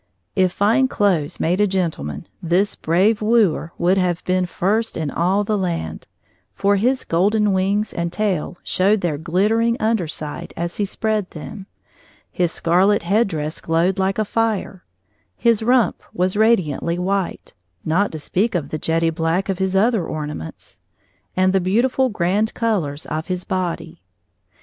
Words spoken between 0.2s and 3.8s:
If fine clothes made a gentleman, this brave wooer